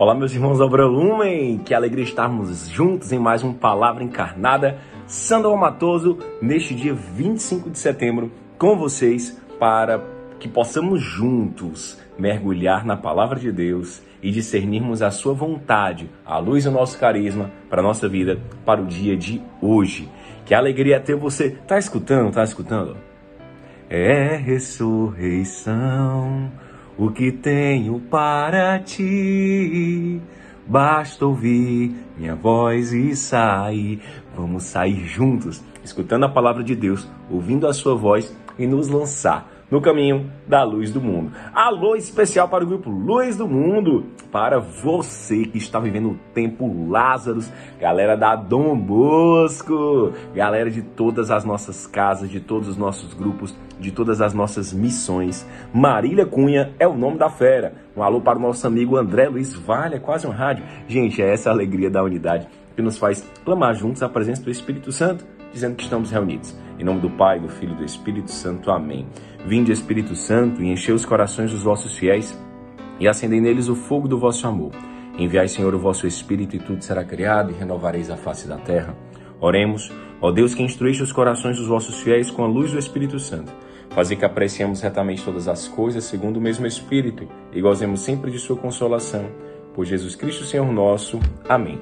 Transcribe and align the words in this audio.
Olá, 0.00 0.14
meus 0.14 0.32
irmãos 0.32 0.58
da 0.58 0.64
Lumen, 0.64 1.58
que 1.58 1.74
alegria 1.74 2.04
estarmos 2.04 2.70
juntos 2.70 3.12
em 3.12 3.18
mais 3.18 3.42
uma 3.42 3.52
Palavra 3.52 4.02
Encarnada. 4.02 4.78
Sandro 5.06 5.54
Matoso, 5.54 6.16
neste 6.40 6.74
dia 6.74 6.94
25 6.94 7.68
de 7.68 7.78
setembro, 7.78 8.32
com 8.56 8.78
vocês, 8.78 9.38
para 9.58 10.02
que 10.38 10.48
possamos 10.48 11.02
juntos 11.02 12.00
mergulhar 12.18 12.86
na 12.86 12.96
Palavra 12.96 13.38
de 13.38 13.52
Deus 13.52 14.00
e 14.22 14.30
discernirmos 14.30 15.02
a 15.02 15.10
Sua 15.10 15.34
vontade, 15.34 16.08
a 16.24 16.38
luz 16.38 16.64
do 16.64 16.70
nosso 16.70 16.98
carisma 16.98 17.50
para 17.68 17.82
a 17.82 17.84
nossa 17.84 18.08
vida, 18.08 18.40
para 18.64 18.80
o 18.80 18.86
dia 18.86 19.14
de 19.14 19.42
hoje. 19.60 20.08
Que 20.46 20.54
alegria 20.54 20.98
ter 20.98 21.14
você. 21.14 21.58
Tá 21.66 21.78
escutando? 21.78 22.32
Tá 22.32 22.42
escutando? 22.42 22.96
É 23.90 24.36
ressurreição 24.36 26.50
o 27.00 27.10
que 27.10 27.32
tenho 27.32 27.98
para 27.98 28.78
ti. 28.80 30.20
Basta 30.66 31.24
ouvir 31.24 31.96
minha 32.18 32.34
voz 32.34 32.92
e 32.92 33.16
sair. 33.16 34.02
Vamos 34.36 34.64
sair 34.64 35.06
juntos, 35.06 35.62
escutando 35.82 36.24
a 36.24 36.28
palavra 36.28 36.62
de 36.62 36.76
Deus, 36.76 37.08
ouvindo 37.30 37.66
a 37.66 37.72
sua 37.72 37.94
voz 37.94 38.36
e 38.58 38.66
nos 38.66 38.88
lançar 38.88 39.48
no 39.70 39.80
caminho 39.80 40.30
da 40.46 40.64
luz 40.64 40.90
do 40.90 41.00
mundo. 41.00 41.32
Alô 41.54 41.94
especial 41.94 42.48
para 42.48 42.64
o 42.64 42.66
grupo 42.66 42.90
Luz 42.90 43.36
do 43.36 43.46
Mundo, 43.46 44.06
para 44.32 44.58
você 44.58 45.44
que 45.44 45.58
está 45.58 45.78
vivendo 45.78 46.10
o 46.10 46.18
tempo 46.34 46.88
Lázaros, 46.88 47.50
galera 47.78 48.16
da 48.16 48.34
Dom 48.34 48.76
Bosco, 48.76 50.12
galera 50.34 50.70
de 50.70 50.82
todas 50.82 51.30
as 51.30 51.44
nossas 51.44 51.86
casas, 51.86 52.28
de 52.28 52.40
todos 52.40 52.68
os 52.68 52.76
nossos 52.76 53.14
grupos, 53.14 53.56
de 53.78 53.92
todas 53.92 54.20
as 54.20 54.34
nossas 54.34 54.72
missões. 54.72 55.46
Marília 55.72 56.26
Cunha 56.26 56.74
é 56.78 56.86
o 56.86 56.96
nome 56.96 57.18
da 57.18 57.30
fera. 57.30 57.74
Um 57.96 58.02
alô 58.02 58.20
para 58.20 58.38
o 58.38 58.42
nosso 58.42 58.66
amigo 58.66 58.96
André 58.96 59.28
Luiz 59.28 59.54
Vale, 59.54 59.96
é 59.96 60.00
quase 60.00 60.26
um 60.26 60.30
rádio. 60.30 60.64
Gente, 60.88 61.22
é 61.22 61.32
essa 61.32 61.50
alegria 61.50 61.90
da 61.90 62.02
unidade 62.02 62.48
que 62.74 62.82
nos 62.82 62.98
faz 62.98 63.28
clamar 63.44 63.74
juntos 63.74 64.02
a 64.02 64.08
presença 64.08 64.42
do 64.42 64.50
Espírito 64.50 64.90
Santo, 64.90 65.24
dizendo 65.52 65.76
que 65.76 65.82
estamos 65.82 66.10
reunidos. 66.10 66.56
Em 66.80 66.84
nome 66.84 67.00
do 67.00 67.10
Pai, 67.10 67.38
do 67.38 67.50
Filho 67.50 67.74
e 67.74 67.76
do 67.76 67.84
Espírito 67.84 68.30
Santo. 68.30 68.70
Amém. 68.70 69.06
Vinde, 69.44 69.70
Espírito 69.70 70.16
Santo, 70.16 70.62
e 70.62 70.72
enchei 70.72 70.94
os 70.94 71.04
corações 71.04 71.50
dos 71.50 71.62
vossos 71.62 71.94
fiéis 71.94 72.34
e 72.98 73.06
acendei 73.06 73.38
neles 73.38 73.68
o 73.68 73.76
fogo 73.76 74.08
do 74.08 74.18
vosso 74.18 74.46
amor. 74.46 74.72
Enviai, 75.18 75.46
Senhor, 75.46 75.74
o 75.74 75.78
vosso 75.78 76.06
Espírito 76.06 76.56
e 76.56 76.58
tudo 76.58 76.82
será 76.82 77.04
criado 77.04 77.50
e 77.50 77.54
renovareis 77.54 78.08
a 78.08 78.16
face 78.16 78.48
da 78.48 78.56
terra. 78.56 78.96
Oremos, 79.38 79.92
ó 80.22 80.32
Deus 80.32 80.54
que 80.54 80.62
instruíste 80.62 81.02
os 81.02 81.12
corações 81.12 81.58
dos 81.58 81.66
vossos 81.66 82.00
fiéis 82.00 82.30
com 82.30 82.44
a 82.44 82.48
luz 82.48 82.72
do 82.72 82.78
Espírito 82.78 83.18
Santo. 83.18 83.52
Fazer 83.90 84.16
que 84.16 84.24
apreciemos 84.24 84.80
retamente 84.80 85.22
todas 85.22 85.48
as 85.48 85.68
coisas 85.68 86.04
segundo 86.04 86.38
o 86.38 86.40
mesmo 86.40 86.66
Espírito 86.66 87.28
e 87.52 87.60
gozemos 87.60 88.00
sempre 88.00 88.30
de 88.30 88.38
sua 88.38 88.56
consolação. 88.56 89.26
Por 89.74 89.84
Jesus 89.84 90.16
Cristo, 90.16 90.44
Senhor 90.44 90.72
nosso. 90.72 91.20
Amém. 91.46 91.78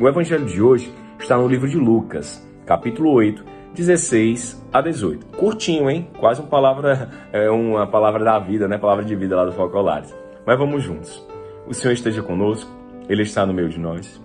O 0.00 0.08
Evangelho 0.08 0.46
de 0.46 0.60
hoje 0.60 0.92
está 1.20 1.38
no 1.38 1.46
livro 1.46 1.68
de 1.68 1.78
Lucas, 1.78 2.44
capítulo 2.66 3.12
8, 3.12 3.59
16 3.74 4.66
a 4.72 4.80
18. 4.80 5.26
Curtinho, 5.36 5.90
hein? 5.90 6.08
Quase 6.18 6.40
uma 6.40 6.48
palavra, 6.48 7.08
é 7.32 7.50
uma 7.50 7.86
palavra 7.86 8.24
da 8.24 8.38
vida, 8.38 8.66
né? 8.66 8.78
Palavra 8.78 9.04
de 9.04 9.14
vida 9.14 9.36
lá 9.36 9.44
do 9.44 9.52
Focolares. 9.52 10.14
Mas 10.46 10.58
vamos 10.58 10.82
juntos. 10.82 11.24
O 11.66 11.74
Senhor 11.74 11.92
esteja 11.92 12.22
conosco, 12.22 12.70
Ele 13.08 13.22
está 13.22 13.46
no 13.46 13.52
meio 13.52 13.68
de 13.68 13.78
nós. 13.78 14.20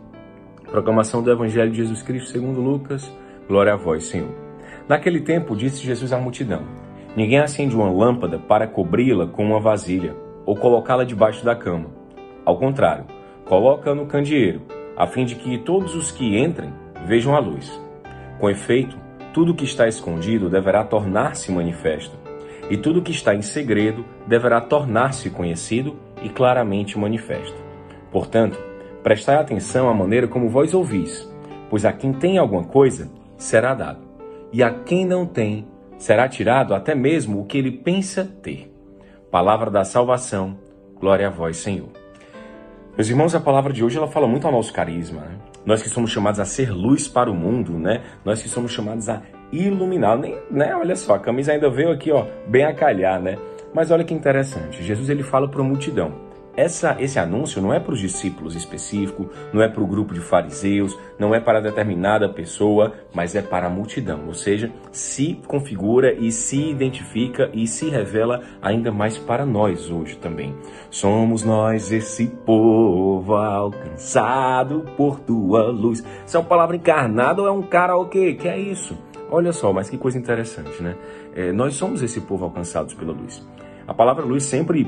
Proclamação 0.72 1.22
do 1.22 1.32
Evangelho 1.32 1.72
de 1.72 1.78
Jesus 1.78 2.02
Cristo 2.02 2.32
segundo 2.32 2.60
Lucas. 2.60 3.12
Glória 3.48 3.74
a 3.74 3.76
vós, 3.76 4.06
Senhor. 4.06 4.30
Naquele 4.90 5.22
tempo 5.22 5.56
disse 5.56 5.86
Jesus 5.86 6.12
à 6.12 6.18
multidão: 6.18 6.64
Ninguém 7.16 7.40
acende 7.40 7.76
uma 7.76 7.90
lâmpada 7.90 8.40
para 8.40 8.68
cobri-la 8.68 9.28
com 9.28 9.46
uma 9.46 9.60
vasilha 9.60 10.16
ou 10.46 10.56
colocá-la 10.56 11.04
debaixo 11.04 11.46
da 11.46 11.56
cama. 11.56 11.90
Ao 12.44 12.58
contrário, 12.58 13.06
coloca 13.46 13.96
no 13.96 14.06
candeeiro, 14.06 14.62
a 14.98 15.08
fim 15.08 15.26
de 15.26 15.36
que 15.36 15.58
todos 15.60 15.96
os 15.96 16.12
que 16.12 16.38
entrem 16.38 16.74
vejam 17.06 17.36
a 17.36 17.40
luz. 17.40 17.72
Com 18.40 18.50
efeito, 18.50 18.98
tudo 19.36 19.54
que 19.54 19.66
está 19.66 19.86
escondido 19.86 20.50
deverá 20.50 20.82
tornar-se 20.86 21.52
manifesto, 21.52 22.18
e 22.70 22.78
tudo 22.78 23.02
que 23.02 23.12
está 23.12 23.36
em 23.36 23.42
segredo 23.42 24.06
deverá 24.26 24.62
tornar-se 24.62 25.30
conhecido 25.30 25.98
e 26.24 26.30
claramente 26.30 26.98
manifesto. 26.98 27.62
Portanto, 28.14 28.58
prestai 29.04 29.36
atenção 29.36 29.90
à 29.90 29.94
maneira 29.94 30.26
como 30.26 30.48
vós 30.48 30.74
ouvis, 30.74 31.30
pois 31.70 31.84
a 31.84 31.92
quem 31.92 32.14
tem 32.14 32.38
alguma 32.38 32.64
coisa 32.64 33.12
será 33.38 33.74
dado, 33.74 34.00
e 34.54 34.64
a 34.64 34.72
quem 34.72 35.06
não 35.06 35.26
tem 35.26 35.68
será 35.98 36.30
tirado 36.30 36.74
até 36.74 36.96
mesmo 36.96 37.42
o 37.42 37.46
que 37.46 37.58
ele 37.58 37.72
pensa 37.72 38.24
ter. 38.42 38.74
Palavra 39.30 39.70
da 39.70 39.84
salvação, 39.84 40.58
glória 40.98 41.28
a 41.28 41.30
vós, 41.30 41.58
Senhor. 41.58 42.05
Meus 42.98 43.10
irmãos, 43.10 43.36
a 43.36 43.42
palavra 43.42 43.74
de 43.74 43.84
hoje 43.84 43.98
ela 43.98 44.08
fala 44.08 44.26
muito 44.26 44.48
ao 44.48 44.54
nosso 44.54 44.72
carisma. 44.72 45.20
Né? 45.20 45.36
Nós 45.66 45.84
que 45.84 45.90
somos 45.90 46.12
chamados 46.12 46.40
a 46.40 46.46
ser 46.46 46.72
luz 46.72 47.10
para 47.10 47.30
o 47.30 47.36
mundo, 47.36 47.78
né? 47.78 48.02
Nós 48.24 48.42
que 48.42 48.48
somos 48.48 48.72
chamados 48.72 49.10
a 49.10 49.22
iluminar, 49.52 50.18
nem, 50.18 50.38
né? 50.50 50.74
Olha 50.74 50.96
só, 50.96 51.16
a 51.16 51.20
camisa 51.20 51.52
ainda 51.52 51.70
veio 51.70 51.92
aqui, 51.92 52.10
ó, 52.10 52.26
bem 52.48 52.64
a 52.64 52.74
calhar, 52.74 53.22
né? 53.22 53.38
Mas 53.74 53.92
olha 53.92 54.06
que 54.06 54.14
interessante. 54.14 54.82
Jesus 54.82 55.10
ele 55.10 55.24
fala 55.24 55.46
para 55.46 55.60
a 55.60 55.64
multidão. 55.66 56.14
Essa, 56.58 56.96
esse 57.00 57.20
anúncio 57.20 57.62
não 57.62 57.74
é 57.74 57.80
para 57.80 57.94
os 57.94 58.00
discípulos 58.00 58.56
específico, 58.56 59.30
não 59.52 59.62
é 59.62 59.68
para 59.68 59.84
o 59.84 59.88
grupo 59.88 60.14
de 60.14 60.22
fariseus, 60.22 60.98
não 61.20 61.36
é 61.36 61.40
para 61.40 61.60
determinada 61.60 62.30
pessoa, 62.30 62.94
mas 63.14 63.36
é 63.36 63.42
para 63.42 63.68
a 63.68 63.70
multidão. 63.70 64.22
Ou 64.28 64.34
seja, 64.34 64.72
se 64.92 65.40
configura 65.48 66.14
e 66.14 66.32
se 66.32 66.70
identifica 66.70 67.50
e 67.54 67.68
se 67.68 67.90
revela 67.90 68.42
ainda 68.62 68.92
mais 68.92 69.18
para 69.18 69.46
nós 69.46 69.90
hoje 69.92 70.18
também. 70.18 70.56
Somos 70.90 71.44
nós 71.44 71.92
esse 71.92 72.28
povo 72.28 73.36
alcançado 73.36 74.86
por 74.96 75.20
tua 75.20 75.70
luz. 75.70 76.04
Isso 76.26 76.38
é 76.38 76.40
uma 76.40 76.46
palavra 76.46 76.76
encarnada 76.76 77.42
ou 77.42 77.48
é 77.48 77.52
um 77.52 77.64
quê? 78.08 78.34
Que 78.34 78.48
é 78.48 78.58
isso? 78.58 78.98
Olha 79.30 79.52
só, 79.52 79.74
mas 79.74 79.90
que 79.90 79.98
coisa 79.98 80.18
interessante, 80.18 80.82
né? 80.82 80.96
É, 81.36 81.52
nós 81.52 81.76
somos 81.76 82.02
esse 82.02 82.22
povo 82.22 82.46
alcançados 82.46 82.94
pela 82.94 83.12
luz. 83.12 83.46
A 83.88 83.94
palavra 83.94 84.24
luz 84.24 84.44
sempre 84.44 84.88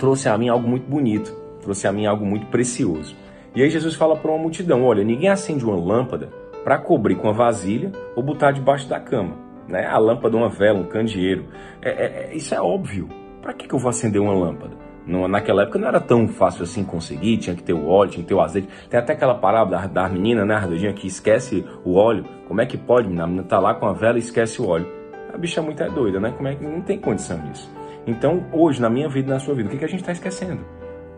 trouxe 0.00 0.28
a 0.28 0.36
mim 0.36 0.48
algo 0.48 0.66
muito 0.66 0.88
bonito, 0.88 1.32
trouxe 1.60 1.86
a 1.86 1.92
mim 1.92 2.06
algo 2.06 2.24
muito 2.24 2.46
precioso. 2.46 3.14
E 3.54 3.62
aí 3.62 3.70
Jesus 3.70 3.94
fala 3.94 4.16
para 4.16 4.30
uma 4.30 4.40
multidão: 4.40 4.84
olha, 4.84 5.04
ninguém 5.04 5.28
acende 5.28 5.64
uma 5.64 5.76
lâmpada 5.76 6.30
para 6.64 6.78
cobrir 6.78 7.16
com 7.16 7.28
a 7.28 7.32
vasilha 7.32 7.92
ou 8.16 8.22
botar 8.22 8.50
debaixo 8.50 8.88
da 8.88 8.98
cama. 8.98 9.36
Né? 9.68 9.86
A 9.86 9.98
lâmpada, 9.98 10.36
uma 10.36 10.48
vela, 10.48 10.80
um 10.80 10.84
candeeiro. 10.84 11.44
É, 11.80 11.90
é, 11.90 12.30
é 12.30 12.34
isso 12.34 12.54
é 12.54 12.60
óbvio. 12.60 13.08
Para 13.40 13.52
que, 13.52 13.68
que 13.68 13.74
eu 13.74 13.78
vou 13.78 13.88
acender 13.88 14.20
uma 14.20 14.34
lâmpada? 14.34 14.74
Não, 15.06 15.26
naquela 15.26 15.62
época 15.62 15.78
não 15.78 15.88
era 15.88 16.00
tão 16.00 16.28
fácil 16.28 16.62
assim 16.62 16.84
conseguir, 16.84 17.38
tinha 17.38 17.56
que 17.56 17.62
ter 17.62 17.72
o 17.72 17.88
óleo, 17.88 18.10
tinha 18.10 18.22
que 18.22 18.28
ter 18.28 18.34
o 18.34 18.40
azeite. 18.40 18.68
Tem 18.88 19.00
até 19.00 19.12
aquela 19.14 19.34
parábola 19.34 19.78
da, 19.78 19.86
da 19.86 20.08
menina, 20.08 20.44
né, 20.44 20.54
Ardadinha, 20.54 20.92
que 20.92 21.06
esquece 21.06 21.64
o 21.84 21.94
óleo. 21.94 22.24
Como 22.46 22.60
é 22.60 22.66
que 22.66 22.76
pode, 22.76 23.06
menina? 23.06 23.24
A 23.24 23.26
menina 23.26 23.44
tá 23.44 23.58
lá 23.58 23.74
com 23.74 23.86
a 23.86 23.92
vela 23.92 24.18
e 24.18 24.20
esquece 24.20 24.60
o 24.60 24.68
óleo. 24.68 24.86
A 25.32 25.38
bicha 25.38 25.60
é 25.60 25.62
muito 25.62 25.82
é 25.82 25.88
doida, 25.88 26.20
né? 26.20 26.32
Como 26.36 26.48
é 26.48 26.54
que 26.54 26.64
não 26.64 26.80
tem 26.82 26.98
condição 26.98 27.38
disso? 27.40 27.70
Então, 28.06 28.46
hoje, 28.52 28.80
na 28.80 28.88
minha 28.88 29.08
vida 29.08 29.28
e 29.28 29.32
na 29.32 29.38
sua 29.38 29.54
vida, 29.54 29.68
o 29.68 29.72
que, 29.72 29.78
que 29.78 29.84
a 29.84 29.88
gente 29.88 30.00
está 30.00 30.12
esquecendo? 30.12 30.64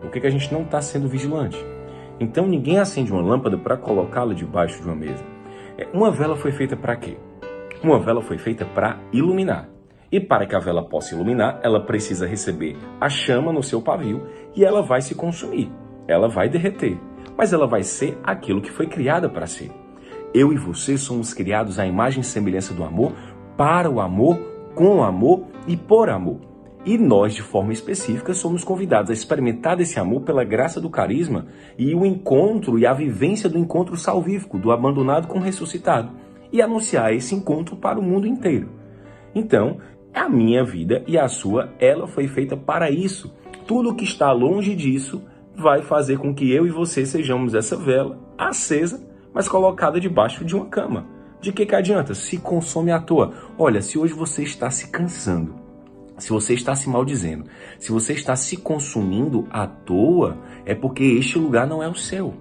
O 0.03 0.09
que, 0.09 0.19
que 0.19 0.27
a 0.27 0.29
gente 0.29 0.51
não 0.53 0.63
está 0.63 0.81
sendo 0.81 1.07
vigilante? 1.07 1.57
Então, 2.19 2.45
ninguém 2.45 2.79
acende 2.79 3.11
uma 3.11 3.21
lâmpada 3.21 3.57
para 3.57 3.77
colocá-la 3.77 4.33
debaixo 4.33 4.81
de 4.81 4.87
uma 4.87 4.95
mesa. 4.95 5.23
É, 5.77 5.87
uma 5.93 6.11
vela 6.11 6.35
foi 6.35 6.51
feita 6.51 6.75
para 6.75 6.95
quê? 6.95 7.17
Uma 7.83 7.99
vela 7.99 8.21
foi 8.21 8.37
feita 8.37 8.65
para 8.65 8.99
iluminar. 9.11 9.69
E 10.11 10.19
para 10.19 10.45
que 10.45 10.55
a 10.55 10.59
vela 10.59 10.87
possa 10.87 11.15
iluminar, 11.15 11.59
ela 11.63 11.79
precisa 11.79 12.27
receber 12.27 12.77
a 13.01 13.09
chama 13.09 13.51
no 13.51 13.63
seu 13.63 13.81
pavio 13.81 14.27
e 14.55 14.63
ela 14.63 14.83
vai 14.83 15.01
se 15.01 15.15
consumir. 15.15 15.71
Ela 16.07 16.27
vai 16.27 16.47
derreter. 16.47 16.99
Mas 17.35 17.51
ela 17.51 17.65
vai 17.65 17.81
ser 17.81 18.17
aquilo 18.23 18.61
que 18.61 18.69
foi 18.69 18.85
criada 18.85 19.27
para 19.27 19.47
ser. 19.47 19.71
Eu 20.33 20.53
e 20.53 20.57
você 20.57 20.97
somos 20.97 21.33
criados 21.33 21.79
à 21.79 21.85
imagem 21.85 22.21
e 22.21 22.23
semelhança 22.23 22.73
do 22.73 22.83
amor, 22.83 23.13
para 23.57 23.89
o 23.89 23.99
amor, 23.99 24.37
com 24.75 25.03
amor 25.03 25.45
e 25.67 25.75
por 25.75 26.09
amor. 26.09 26.52
E 26.85 26.97
nós, 26.97 27.33
de 27.33 27.41
forma 27.41 27.71
específica, 27.71 28.33
somos 28.33 28.63
convidados 28.63 29.09
a 29.09 29.13
experimentar 29.13 29.79
esse 29.79 29.99
amor 29.99 30.21
pela 30.21 30.43
graça 30.43 30.81
do 30.81 30.89
carisma 30.89 31.47
e 31.77 31.95
o 31.95 32.05
encontro 32.05 32.77
e 32.77 32.85
a 32.85 32.93
vivência 32.93 33.49
do 33.49 33.57
encontro 33.57 33.95
salvífico, 33.95 34.59
do 34.59 34.69
abandonado 34.69 35.27
com 35.27 35.39
o 35.39 35.41
ressuscitado, 35.41 36.11
e 36.51 36.61
anunciar 36.61 37.13
esse 37.13 37.33
encontro 37.33 37.77
para 37.77 37.97
o 37.97 38.03
mundo 38.03 38.27
inteiro. 38.27 38.69
Então, 39.33 39.77
a 40.13 40.27
minha 40.27 40.63
vida 40.63 41.03
e 41.07 41.17
a 41.17 41.27
sua, 41.29 41.69
ela 41.79 42.05
foi 42.05 42.27
feita 42.27 42.57
para 42.57 42.91
isso. 42.91 43.33
Tudo 43.65 43.95
que 43.95 44.03
está 44.03 44.31
longe 44.33 44.75
disso 44.75 45.23
vai 45.55 45.81
fazer 45.81 46.17
com 46.17 46.35
que 46.35 46.51
eu 46.51 46.67
e 46.67 46.69
você 46.69 47.05
sejamos 47.05 47.55
essa 47.55 47.77
vela 47.77 48.19
acesa, 48.37 49.01
mas 49.33 49.47
colocada 49.47 50.01
debaixo 50.01 50.43
de 50.43 50.53
uma 50.53 50.65
cama. 50.65 51.07
De 51.39 51.53
que 51.53 51.65
que 51.65 51.75
adianta? 51.75 52.13
Se 52.13 52.37
consome 52.37 52.91
à 52.91 52.99
toa. 52.99 53.33
Olha, 53.57 53.81
se 53.81 53.97
hoje 53.97 54.13
você 54.13 54.43
está 54.43 54.69
se 54.69 54.89
cansando, 54.89 55.62
se 56.17 56.29
você 56.29 56.53
está 56.53 56.75
se 56.75 56.89
maldizendo, 56.89 57.45
se 57.79 57.91
você 57.91 58.13
está 58.13 58.35
se 58.35 58.57
consumindo 58.57 59.47
à 59.49 59.65
toa, 59.65 60.37
é 60.65 60.75
porque 60.75 61.03
este 61.03 61.37
lugar 61.37 61.67
não 61.67 61.81
é 61.81 61.87
o 61.87 61.95
seu. 61.95 62.33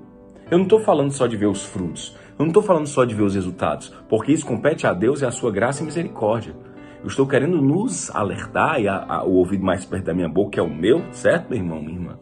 Eu 0.50 0.58
não 0.58 0.64
estou 0.64 0.80
falando 0.80 1.12
só 1.12 1.26
de 1.26 1.36
ver 1.36 1.46
os 1.46 1.64
frutos, 1.64 2.16
eu 2.38 2.44
não 2.44 2.48
estou 2.48 2.62
falando 2.62 2.86
só 2.86 3.04
de 3.04 3.14
ver 3.14 3.22
os 3.22 3.34
resultados, 3.34 3.92
porque 4.08 4.32
isso 4.32 4.46
compete 4.46 4.86
a 4.86 4.92
Deus 4.92 5.22
e 5.22 5.26
a 5.26 5.30
sua 5.30 5.50
graça 5.50 5.82
e 5.82 5.86
misericórdia. 5.86 6.54
Eu 7.00 7.08
estou 7.08 7.26
querendo 7.26 7.60
nos 7.60 8.14
alertar, 8.14 8.80
e 8.80 8.86
a, 8.86 9.04
a, 9.08 9.24
o 9.24 9.32
ouvido 9.32 9.64
mais 9.64 9.84
perto 9.84 10.04
da 10.04 10.14
minha 10.14 10.28
boca 10.28 10.60
é 10.60 10.62
o 10.62 10.70
meu, 10.70 11.02
certo, 11.10 11.48
meu 11.48 11.58
irmão, 11.58 11.82
minha 11.82 11.98
irmã? 11.98 12.18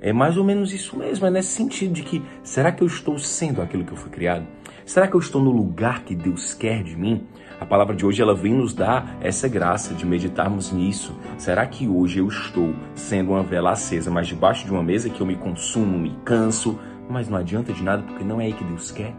É 0.00 0.12
mais 0.12 0.36
ou 0.36 0.44
menos 0.44 0.72
isso 0.72 0.96
mesmo, 0.96 1.26
é 1.26 1.30
nesse 1.30 1.48
sentido 1.48 1.92
de 1.92 2.02
que 2.02 2.22
será 2.42 2.70
que 2.70 2.82
eu 2.82 2.86
estou 2.86 3.18
sendo 3.18 3.62
aquilo 3.62 3.84
que 3.84 3.92
eu 3.92 3.96
fui 3.96 4.10
criado? 4.10 4.46
Será 4.84 5.08
que 5.08 5.14
eu 5.14 5.20
estou 5.20 5.42
no 5.42 5.50
lugar 5.50 6.02
que 6.04 6.14
Deus 6.14 6.54
quer 6.54 6.82
de 6.82 6.96
mim? 6.96 7.26
A 7.60 7.66
palavra 7.66 7.94
de 7.94 8.06
hoje 8.06 8.22
ela 8.22 8.36
vem 8.36 8.54
nos 8.54 8.72
dar 8.72 9.18
essa 9.20 9.48
graça 9.48 9.92
de 9.92 10.06
meditarmos 10.06 10.70
nisso. 10.70 11.18
Será 11.36 11.66
que 11.66 11.88
hoje 11.88 12.20
eu 12.20 12.28
estou 12.28 12.72
sendo 12.94 13.32
uma 13.32 13.42
vela 13.42 13.72
acesa, 13.72 14.12
mas 14.12 14.28
debaixo 14.28 14.64
de 14.64 14.70
uma 14.70 14.82
mesa 14.82 15.10
que 15.10 15.20
eu 15.20 15.26
me 15.26 15.34
consumo, 15.34 15.98
me 15.98 16.16
canso, 16.24 16.78
mas 17.10 17.28
não 17.28 17.36
adianta 17.36 17.72
de 17.72 17.82
nada 17.82 18.04
porque 18.04 18.22
não 18.22 18.40
é 18.40 18.44
aí 18.44 18.52
que 18.52 18.62
Deus 18.62 18.92
quer? 18.92 19.12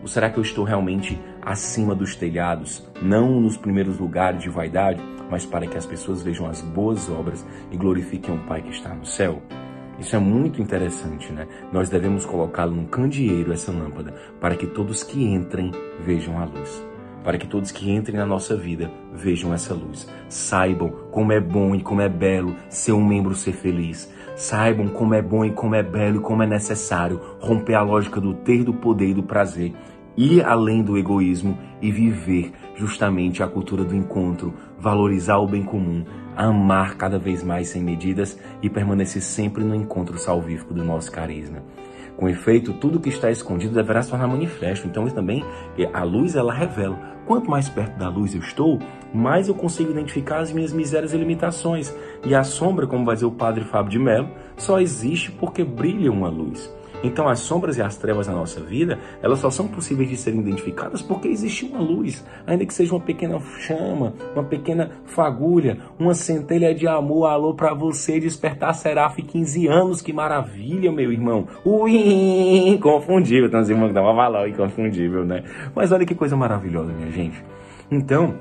Ou 0.00 0.08
será 0.08 0.30
que 0.30 0.38
eu 0.38 0.42
estou 0.42 0.64
realmente 0.64 1.20
acima 1.42 1.94
dos 1.94 2.16
telhados, 2.16 2.88
não 3.02 3.38
nos 3.38 3.58
primeiros 3.58 3.98
lugares 3.98 4.42
de 4.42 4.48
vaidade, 4.48 5.02
mas 5.30 5.44
para 5.44 5.66
que 5.66 5.76
as 5.76 5.84
pessoas 5.84 6.22
vejam 6.22 6.46
as 6.46 6.62
boas 6.62 7.10
obras 7.10 7.44
e 7.70 7.76
glorifiquem 7.76 8.34
o 8.34 8.46
Pai 8.46 8.62
que 8.62 8.70
está 8.70 8.94
no 8.94 9.04
céu? 9.04 9.42
Isso 9.98 10.16
é 10.16 10.18
muito 10.18 10.62
interessante, 10.62 11.30
né? 11.32 11.46
Nós 11.70 11.90
devemos 11.90 12.24
colocá-lo 12.24 12.74
num 12.74 12.86
candeeiro, 12.86 13.52
essa 13.52 13.72
lâmpada, 13.72 14.14
para 14.40 14.54
que 14.54 14.66
todos 14.66 15.02
que 15.02 15.22
entrem 15.22 15.72
vejam 16.04 16.38
a 16.38 16.44
luz. 16.44 16.87
Para 17.28 17.36
que 17.36 17.46
todos 17.46 17.70
que 17.70 17.90
entrem 17.90 18.16
na 18.16 18.24
nossa 18.24 18.56
vida 18.56 18.90
vejam 19.12 19.52
essa 19.52 19.74
luz. 19.74 20.08
Saibam 20.30 20.88
como 21.10 21.30
é 21.30 21.38
bom 21.38 21.74
e 21.74 21.82
como 21.82 22.00
é 22.00 22.08
belo 22.08 22.56
ser 22.70 22.92
um 22.92 23.06
membro 23.06 23.34
ser 23.34 23.52
feliz. 23.52 24.10
Saibam 24.34 24.88
como 24.88 25.12
é 25.12 25.20
bom 25.20 25.44
e 25.44 25.50
como 25.50 25.74
é 25.74 25.82
belo 25.82 26.16
e 26.16 26.20
como 26.20 26.42
é 26.42 26.46
necessário 26.46 27.20
romper 27.38 27.74
a 27.74 27.82
lógica 27.82 28.18
do 28.18 28.32
ter, 28.32 28.64
do 28.64 28.72
poder 28.72 29.10
e 29.10 29.12
do 29.12 29.22
prazer 29.22 29.74
ir 30.16 30.42
além 30.42 30.82
do 30.82 30.96
egoísmo 30.96 31.58
e 31.82 31.92
viver 31.92 32.50
justamente 32.74 33.42
a 33.42 33.46
cultura 33.46 33.84
do 33.84 33.94
encontro, 33.94 34.54
valorizar 34.78 35.36
o 35.36 35.46
bem 35.46 35.62
comum, 35.62 36.06
amar 36.34 36.96
cada 36.96 37.18
vez 37.18 37.44
mais 37.44 37.68
sem 37.68 37.82
medidas 37.82 38.38
e 38.62 38.70
permanecer 38.70 39.20
sempre 39.20 39.62
no 39.62 39.74
encontro 39.74 40.16
salvífico 40.16 40.72
do 40.72 40.82
nosso 40.82 41.12
carisma. 41.12 41.62
Com 42.18 42.28
efeito, 42.28 42.72
tudo 42.72 42.98
que 42.98 43.08
está 43.08 43.30
escondido 43.30 43.72
deverá 43.72 44.02
se 44.02 44.10
tornar 44.10 44.26
manifesto. 44.26 44.88
Então, 44.88 45.06
isso 45.06 45.14
também, 45.14 45.44
a 45.92 46.02
luz, 46.02 46.34
ela 46.34 46.52
revela. 46.52 46.98
Quanto 47.24 47.48
mais 47.48 47.68
perto 47.68 47.96
da 47.96 48.08
luz 48.08 48.34
eu 48.34 48.40
estou, 48.40 48.80
mais 49.14 49.46
eu 49.46 49.54
consigo 49.54 49.92
identificar 49.92 50.40
as 50.40 50.50
minhas 50.50 50.72
misérias 50.72 51.14
e 51.14 51.16
limitações. 51.16 51.94
E 52.24 52.34
a 52.34 52.42
sombra, 52.42 52.88
como 52.88 53.04
vai 53.04 53.14
dizer 53.14 53.26
o 53.26 53.30
padre 53.30 53.62
Fábio 53.62 53.92
de 53.92 54.00
Mello, 54.00 54.28
só 54.56 54.80
existe 54.80 55.30
porque 55.30 55.62
brilha 55.62 56.10
uma 56.10 56.28
luz. 56.28 56.74
Então 57.02 57.28
as 57.28 57.40
sombras 57.40 57.76
e 57.76 57.82
as 57.82 57.96
trevas 57.96 58.26
na 58.26 58.34
nossa 58.34 58.60
vida, 58.60 58.98
elas 59.22 59.38
só 59.38 59.50
são 59.50 59.68
possíveis 59.68 60.08
de 60.08 60.16
serem 60.16 60.40
identificadas 60.40 61.02
porque 61.02 61.28
existe 61.28 61.64
uma 61.64 61.80
luz, 61.80 62.24
ainda 62.46 62.64
que 62.66 62.74
seja 62.74 62.94
uma 62.94 63.00
pequena 63.00 63.40
chama, 63.60 64.14
uma 64.34 64.44
pequena 64.44 64.90
fagulha, 65.04 65.78
uma 65.98 66.14
centelha 66.14 66.74
de 66.74 66.86
amor, 66.86 67.26
alô 67.26 67.54
para 67.54 67.74
você 67.74 68.18
despertar 68.18 68.74
Seraf 68.74 69.16
15 69.16 69.66
anos, 69.66 70.02
que 70.02 70.12
maravilha, 70.12 70.90
meu 70.90 71.12
irmão. 71.12 71.46
Ui, 71.64 71.92
inconfundível, 72.68 73.50
tem 73.50 73.60
uns 73.60 73.68
irmãos 73.68 73.88
que 73.88 73.94
dão 73.94 74.04
uma 74.04 74.14
valor 74.14 74.48
inconfundível, 74.48 75.24
né? 75.24 75.44
Mas 75.74 75.92
olha 75.92 76.04
que 76.04 76.14
coisa 76.14 76.36
maravilhosa, 76.36 76.92
minha 76.92 77.10
gente. 77.10 77.42
Então, 77.90 78.34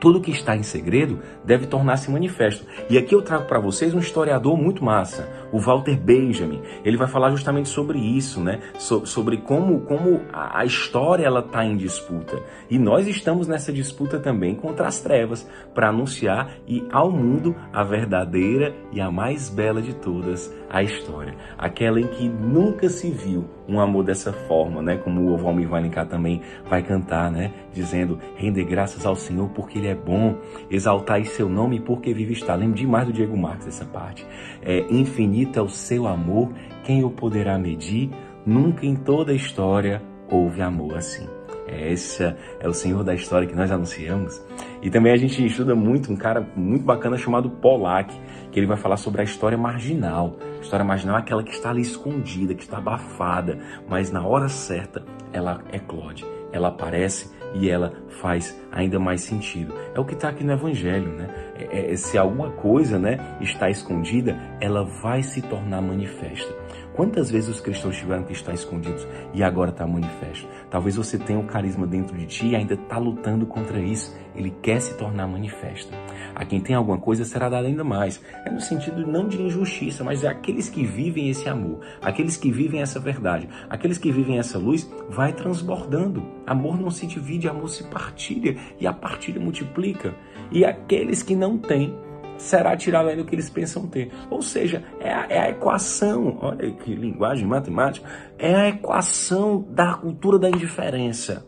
tudo 0.00 0.20
que 0.20 0.30
está 0.30 0.56
em 0.56 0.62
segredo 0.62 1.20
deve 1.44 1.66
tornar-se 1.66 2.10
manifesto. 2.10 2.64
E 2.88 2.96
aqui 2.96 3.14
eu 3.14 3.22
trago 3.22 3.46
para 3.46 3.60
vocês 3.60 3.94
um 3.94 3.98
historiador 3.98 4.56
muito 4.56 4.84
massa, 4.84 5.28
o 5.52 5.58
Walter 5.58 5.96
Benjamin. 5.96 6.62
Ele 6.84 6.96
vai 6.96 7.08
falar 7.08 7.30
justamente 7.30 7.68
sobre 7.68 7.98
isso, 7.98 8.40
né? 8.40 8.60
So 8.78 9.06
sobre 9.06 9.38
como, 9.38 9.80
como 9.80 10.22
a 10.32 10.64
história 10.64 11.24
ela 11.24 11.40
está 11.40 11.64
em 11.64 11.76
disputa. 11.76 12.42
E 12.70 12.78
nós 12.78 13.06
estamos 13.06 13.48
nessa 13.48 13.72
disputa 13.72 14.18
também 14.18 14.54
contra 14.54 14.86
as 14.86 15.00
trevas 15.00 15.48
para 15.74 15.88
anunciar 15.88 16.52
e 16.66 16.86
ao 16.90 17.10
mundo 17.10 17.54
a 17.72 17.82
verdadeira 17.82 18.74
e 18.92 19.00
a 19.00 19.10
mais 19.10 19.48
bela 19.48 19.80
de 19.80 19.94
todas, 19.94 20.52
a 20.70 20.82
história. 20.82 21.34
Aquela 21.56 22.00
em 22.00 22.06
que 22.06 22.28
nunca 22.28 22.88
se 22.88 23.10
viu 23.10 23.44
um 23.68 23.80
amor 23.80 24.04
dessa 24.04 24.32
forma, 24.32 24.82
né? 24.82 24.96
Como 24.96 25.30
o 25.30 25.36
Valmir 25.36 25.68
Valencar 25.68 26.06
também 26.06 26.40
vai 26.68 26.82
cantar, 26.82 27.30
né? 27.30 27.52
Dizendo, 27.72 28.18
render 28.36 28.64
graças 28.64 29.04
ao 29.04 29.14
Senhor 29.14 29.48
porque 29.50 29.78
Ele 29.78 29.87
é 29.88 29.94
bom, 29.94 30.36
exaltai 30.70 31.24
seu 31.24 31.48
nome 31.48 31.80
porque 31.80 32.12
vive 32.12 32.32
está. 32.32 32.54
Lembro 32.54 32.76
demais 32.76 33.06
do 33.06 33.12
Diego 33.12 33.36
Marques 33.36 33.66
essa 33.66 33.84
parte. 33.84 34.26
É, 34.62 34.80
infinito 34.90 35.58
é 35.58 35.62
o 35.62 35.68
seu 35.68 36.06
amor, 36.06 36.52
quem 36.84 37.04
o 37.04 37.10
poderá 37.10 37.58
medir? 37.58 38.10
Nunca 38.46 38.86
em 38.86 38.96
toda 38.96 39.32
a 39.32 39.34
história 39.34 40.02
houve 40.30 40.62
amor 40.62 40.96
assim. 40.96 41.26
Esse 41.68 42.34
é 42.60 42.68
o 42.68 42.72
Senhor 42.72 43.04
da 43.04 43.14
história 43.14 43.46
que 43.46 43.54
nós 43.54 43.70
anunciamos. 43.70 44.42
E 44.80 44.90
também 44.90 45.12
a 45.12 45.16
gente 45.16 45.44
estuda 45.44 45.74
muito 45.74 46.10
um 46.10 46.16
cara 46.16 46.46
muito 46.56 46.84
bacana 46.84 47.16
chamado 47.18 47.50
Pollack, 47.50 48.14
que 48.50 48.58
ele 48.58 48.66
vai 48.66 48.76
falar 48.76 48.96
sobre 48.96 49.20
a 49.20 49.24
história 49.24 49.58
marginal. 49.58 50.36
A 50.58 50.60
história 50.62 50.84
marginal 50.84 51.16
é 51.16 51.20
aquela 51.20 51.42
que 51.42 51.52
está 51.52 51.70
ali 51.70 51.82
escondida, 51.82 52.54
que 52.54 52.62
está 52.62 52.78
abafada, 52.78 53.58
mas 53.88 54.10
na 54.10 54.26
hora 54.26 54.48
certa 54.48 55.04
ela 55.32 55.62
eclode, 55.72 56.24
ela 56.52 56.68
aparece 56.68 57.30
e 57.54 57.70
ela 57.70 57.92
faz 58.20 58.58
ainda 58.70 58.98
mais 58.98 59.22
sentido. 59.22 59.72
É 59.94 60.00
o 60.00 60.04
que 60.04 60.14
está 60.14 60.28
aqui 60.28 60.44
no 60.44 60.52
Evangelho, 60.52 61.12
né? 61.12 61.28
É, 61.56 61.92
é, 61.92 61.96
se 61.96 62.18
alguma 62.18 62.50
coisa 62.50 62.98
né, 62.98 63.18
está 63.40 63.70
escondida, 63.70 64.36
ela 64.60 64.84
vai 64.84 65.22
se 65.22 65.42
tornar 65.42 65.80
manifesta. 65.80 66.52
Quantas 66.98 67.30
vezes 67.30 67.48
os 67.48 67.60
cristãos 67.60 67.96
tiveram 67.96 68.24
que 68.24 68.32
estar 68.32 68.52
escondidos 68.52 69.06
e 69.32 69.40
agora 69.40 69.70
está 69.70 69.86
manifesto? 69.86 70.48
Talvez 70.68 70.96
você 70.96 71.16
tenha 71.16 71.38
um 71.38 71.46
carisma 71.46 71.86
dentro 71.86 72.18
de 72.18 72.26
ti 72.26 72.48
e 72.48 72.56
ainda 72.56 72.74
está 72.74 72.98
lutando 72.98 73.46
contra 73.46 73.78
isso. 73.78 74.12
Ele 74.34 74.50
quer 74.60 74.80
se 74.80 74.98
tornar 74.98 75.28
manifesto. 75.28 75.92
A 76.34 76.44
quem 76.44 76.60
tem 76.60 76.74
alguma 76.74 76.98
coisa 76.98 77.24
será 77.24 77.48
dado 77.48 77.68
ainda 77.68 77.84
mais. 77.84 78.20
É 78.44 78.50
no 78.50 78.60
sentido 78.60 79.06
não 79.06 79.28
de 79.28 79.40
injustiça, 79.40 80.02
mas 80.02 80.24
é 80.24 80.26
aqueles 80.26 80.68
que 80.68 80.84
vivem 80.84 81.30
esse 81.30 81.48
amor, 81.48 81.78
aqueles 82.02 82.36
que 82.36 82.50
vivem 82.50 82.80
essa 82.82 82.98
verdade, 82.98 83.48
aqueles 83.70 83.96
que 83.96 84.10
vivem 84.10 84.40
essa 84.40 84.58
luz, 84.58 84.92
vai 85.08 85.32
transbordando. 85.32 86.26
Amor 86.44 86.80
não 86.80 86.90
se 86.90 87.06
divide, 87.06 87.48
amor 87.48 87.68
se 87.68 87.84
partilha 87.84 88.56
e 88.80 88.88
a 88.88 88.92
partilha 88.92 89.40
multiplica. 89.40 90.16
E 90.50 90.64
aqueles 90.64 91.22
que 91.22 91.36
não 91.36 91.58
têm, 91.58 91.96
será 92.38 92.76
tirado 92.76 93.08
ainda 93.08 93.22
o 93.22 93.26
que 93.26 93.34
eles 93.34 93.50
pensam 93.50 93.86
ter. 93.86 94.10
Ou 94.30 94.40
seja, 94.40 94.82
é 95.00 95.12
a, 95.12 95.26
é 95.28 95.38
a, 95.40 95.50
equação, 95.50 96.38
olha 96.40 96.70
que 96.70 96.94
linguagem 96.94 97.46
matemática, 97.46 98.08
é 98.38 98.54
a 98.54 98.68
equação 98.68 99.66
da 99.68 99.94
cultura 99.94 100.38
da 100.38 100.48
indiferença. 100.48 101.46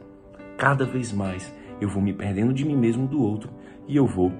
Cada 0.58 0.84
vez 0.84 1.12
mais 1.12 1.54
eu 1.80 1.88
vou 1.88 2.02
me 2.02 2.12
perdendo 2.12 2.52
de 2.52 2.64
mim 2.66 2.76
mesmo 2.76 3.06
do 3.06 3.22
outro 3.22 3.50
e 3.88 3.96
eu 3.96 4.06
vou 4.06 4.32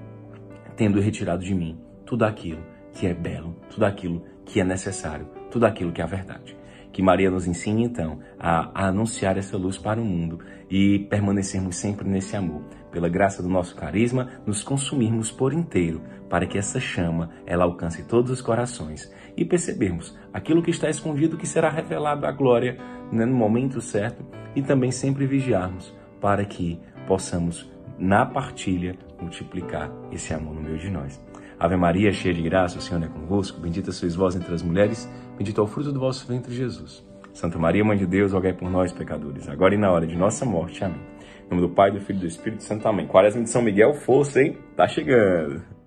tendo 0.75 0.99
retirado 0.99 1.43
de 1.43 1.55
mim 1.55 1.79
tudo 2.05 2.23
aquilo 2.23 2.61
que 2.93 3.07
é 3.07 3.13
belo, 3.13 3.55
tudo 3.69 3.85
aquilo 3.85 4.23
que 4.45 4.59
é 4.59 4.63
necessário, 4.63 5.27
tudo 5.49 5.65
aquilo 5.65 5.91
que 5.91 6.01
é 6.01 6.03
a 6.03 6.07
verdade. 6.07 6.55
Que 6.91 7.01
Maria 7.01 7.31
nos 7.31 7.47
ensine 7.47 7.83
então 7.83 8.19
a, 8.39 8.69
a, 8.73 8.87
anunciar 8.87 9.37
essa 9.37 9.57
luz 9.57 9.77
para 9.77 9.99
o 9.99 10.05
mundo 10.05 10.39
e 10.69 10.99
permanecermos 11.09 11.75
sempre 11.75 12.07
nesse 12.07 12.35
amor. 12.35 12.63
Pela 12.91 13.07
graça 13.07 13.41
do 13.41 13.49
nosso 13.49 13.75
carisma, 13.75 14.29
nos 14.45 14.63
consumirmos 14.63 15.31
por 15.31 15.53
inteiro, 15.53 16.01
para 16.29 16.45
que 16.45 16.57
essa 16.57 16.79
chama 16.79 17.29
ela 17.45 17.63
alcance 17.63 18.03
todos 18.03 18.31
os 18.31 18.41
corações 18.41 19.11
e 19.37 19.45
percebermos 19.45 20.17
aquilo 20.33 20.61
que 20.61 20.71
está 20.71 20.89
escondido 20.89 21.37
que 21.37 21.47
será 21.47 21.69
revelado 21.69 22.25
à 22.25 22.31
glória 22.31 22.77
né, 23.11 23.25
no 23.25 23.35
momento 23.35 23.79
certo 23.81 24.25
e 24.55 24.61
também 24.61 24.91
sempre 24.91 25.25
vigiarmos 25.25 25.93
para 26.19 26.43
que 26.45 26.79
possamos 27.07 27.69
na 27.97 28.25
partilha 28.25 28.95
multiplicar 29.21 29.91
esse 30.11 30.33
amor 30.33 30.55
no 30.55 30.61
meio 30.61 30.77
de 30.77 30.89
nós. 30.89 31.19
Ave 31.59 31.75
Maria, 31.75 32.11
cheia 32.11 32.33
de 32.33 32.41
graça, 32.41 32.79
o 32.79 32.81
Senhor 32.81 33.03
é 33.03 33.07
convosco. 33.07 33.59
Bendita 33.59 33.91
sois 33.91 34.15
vós 34.15 34.35
entre 34.35 34.51
as 34.51 34.63
mulheres, 34.63 35.07
bendito 35.41 35.59
é 35.59 35.63
o 35.63 35.67
fruto 35.67 35.91
do 35.91 35.99
vosso 35.99 36.27
ventre, 36.27 36.53
Jesus. 36.53 37.03
Santa 37.33 37.57
Maria, 37.57 37.83
Mãe 37.83 37.97
de 37.97 38.05
Deus, 38.05 38.31
rogai 38.31 38.53
por 38.53 38.69
nós, 38.69 38.93
pecadores, 38.93 39.49
agora 39.49 39.73
e 39.73 39.77
na 39.77 39.91
hora 39.91 40.05
de 40.05 40.15
nossa 40.15 40.45
morte. 40.45 40.83
Amém. 40.83 41.01
Em 41.47 41.49
nome 41.49 41.67
do 41.67 41.73
Pai, 41.73 41.91
do 41.91 41.99
Filho 41.99 42.17
e 42.17 42.21
do 42.21 42.27
Espírito 42.27 42.63
Santo. 42.63 42.87
Amém. 42.87 43.07
Quaresma 43.07 43.41
de 43.41 43.49
São 43.49 43.61
Miguel, 43.61 43.95
força, 43.95 44.39
hein? 44.39 44.57
Tá 44.77 44.87
chegando. 44.87 45.80